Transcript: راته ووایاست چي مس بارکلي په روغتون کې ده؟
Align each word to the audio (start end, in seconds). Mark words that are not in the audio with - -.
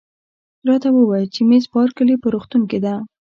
راته 0.67 0.87
ووایاست 0.91 1.33
چي 1.35 1.41
مس 1.49 1.65
بارکلي 1.73 2.15
په 2.19 2.27
روغتون 2.33 2.61
کې 2.69 2.79
ده؟ 2.85 2.93